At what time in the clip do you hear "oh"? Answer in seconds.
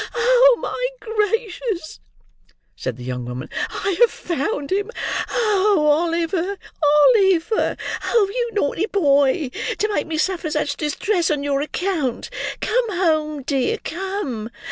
0.15-0.57, 5.29-5.85, 8.05-8.27